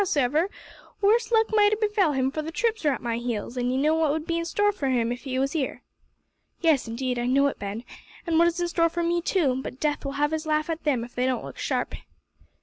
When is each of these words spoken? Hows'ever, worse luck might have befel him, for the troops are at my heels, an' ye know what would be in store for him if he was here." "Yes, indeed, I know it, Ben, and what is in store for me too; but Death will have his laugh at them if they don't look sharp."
Hows'ever, 0.01 0.49
worse 0.99 1.31
luck 1.31 1.49
might 1.51 1.71
have 1.73 1.79
befel 1.79 2.13
him, 2.13 2.31
for 2.31 2.41
the 2.41 2.51
troops 2.51 2.83
are 2.85 2.91
at 2.91 3.03
my 3.03 3.17
heels, 3.19 3.55
an' 3.55 3.69
ye 3.69 3.77
know 3.77 3.93
what 3.93 4.09
would 4.11 4.25
be 4.25 4.39
in 4.39 4.45
store 4.45 4.71
for 4.71 4.87
him 4.89 5.11
if 5.11 5.25
he 5.25 5.37
was 5.37 5.51
here." 5.51 5.83
"Yes, 6.61 6.87
indeed, 6.87 7.19
I 7.19 7.27
know 7.27 7.45
it, 7.45 7.59
Ben, 7.59 7.83
and 8.25 8.39
what 8.39 8.47
is 8.47 8.59
in 8.59 8.67
store 8.67 8.89
for 8.89 9.03
me 9.03 9.21
too; 9.21 9.61
but 9.61 9.79
Death 9.79 10.03
will 10.03 10.13
have 10.13 10.31
his 10.31 10.47
laugh 10.47 10.71
at 10.71 10.85
them 10.85 11.03
if 11.03 11.13
they 11.13 11.27
don't 11.27 11.45
look 11.45 11.59
sharp." 11.59 11.93